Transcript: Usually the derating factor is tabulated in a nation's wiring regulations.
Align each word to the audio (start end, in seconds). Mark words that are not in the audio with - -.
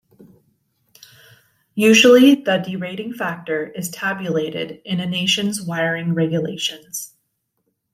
Usually 1.75 2.33
the 2.33 2.57
derating 2.57 3.13
factor 3.13 3.67
is 3.67 3.91
tabulated 3.91 4.81
in 4.83 4.99
a 4.99 5.05
nation's 5.05 5.61
wiring 5.61 6.15
regulations. 6.15 7.13